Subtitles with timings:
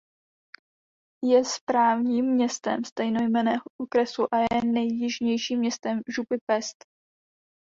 [1.23, 6.85] Je správním městem stejnojmenného okresu a je nejjižnějším městem župy Pest.